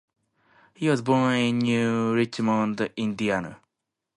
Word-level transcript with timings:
He 0.73 0.89
was 0.89 1.03
born 1.03 1.35
in 1.35 1.59
New 1.59 2.15
Richmond, 2.15 2.81
Indiana. 2.97 3.61